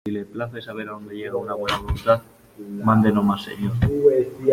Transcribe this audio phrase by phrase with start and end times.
[0.07, 2.23] si le place saber a dónde llega una buena voluntad,
[2.57, 3.73] mande no más, señor.